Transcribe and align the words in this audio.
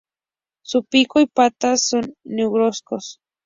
Su 0.63 0.83
pico 0.83 1.19
y 1.19 1.27
patas 1.27 1.81
son 1.89 2.15
negruzcos. 2.23 3.19